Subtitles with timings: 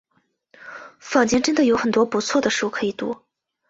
[0.99, 3.15] 坊间真的有很多不错的书可以读